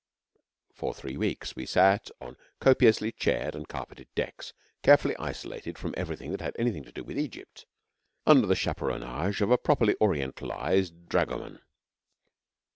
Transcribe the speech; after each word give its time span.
For 0.73 0.95
three 0.95 1.15
weeks 1.15 1.55
we 1.55 1.67
sat 1.67 2.09
on 2.19 2.35
copiously 2.59 3.11
chaired 3.11 3.53
and 3.53 3.67
carpeted 3.67 4.07
decks, 4.15 4.51
carefully 4.81 5.15
isolated 5.19 5.77
from 5.77 5.93
everything 5.95 6.31
that 6.31 6.41
had 6.41 6.55
anything 6.57 6.83
to 6.85 6.91
do 6.91 7.03
with 7.03 7.19
Egypt, 7.19 7.67
under 8.25 8.47
chaperonage 8.55 9.41
of 9.41 9.51
a 9.51 9.59
properly 9.59 9.93
orientalised 10.01 11.05
dragoman. 11.07 11.61